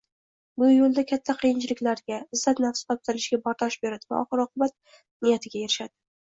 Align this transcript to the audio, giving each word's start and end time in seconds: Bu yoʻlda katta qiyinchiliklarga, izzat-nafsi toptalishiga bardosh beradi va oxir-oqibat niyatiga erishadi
Bu 0.61 0.67
yoʻlda 0.69 1.01
katta 1.11 1.35
qiyinchiliklarga, 1.41 2.17
izzat-nafsi 2.37 2.87
toptalishiga 2.93 3.39
bardosh 3.45 3.79
beradi 3.85 4.11
va 4.15 4.19
oxir-oqibat 4.23 4.75
niyatiga 5.29 5.63
erishadi 5.63 5.95